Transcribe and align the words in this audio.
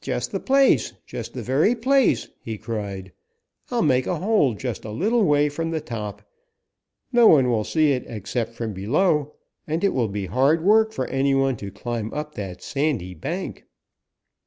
"'Just 0.00 0.32
the 0.32 0.40
place! 0.40 0.94
Just 1.04 1.34
the 1.34 1.42
very 1.42 1.74
place!' 1.74 2.30
he 2.40 2.56
cried. 2.56 3.12
'I'll 3.70 3.82
make 3.82 4.06
a 4.06 4.16
hole 4.16 4.54
just 4.54 4.82
a 4.82 4.90
little 4.90 5.24
way 5.24 5.50
from 5.50 5.70
the 5.72 5.80
top. 5.82 6.22
No 7.12 7.26
one 7.26 7.50
will 7.50 7.62
see 7.62 7.92
it 7.92 8.04
except 8.06 8.54
from 8.54 8.72
below, 8.72 9.34
and 9.66 9.84
it 9.84 9.92
will 9.92 10.08
be 10.08 10.24
hard 10.24 10.64
work 10.64 10.90
for 10.90 11.06
any 11.08 11.34
one 11.34 11.58
to 11.58 11.70
climb 11.70 12.10
up 12.14 12.34
that 12.34 12.62
sandy 12.62 13.12
bank.' 13.12 13.66